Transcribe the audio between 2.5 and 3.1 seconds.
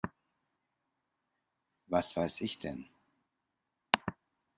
denn?